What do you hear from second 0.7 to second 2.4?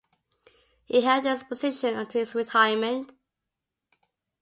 He held this position until his